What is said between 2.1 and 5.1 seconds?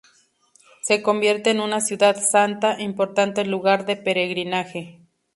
santa, importante lugar de peregrinaje.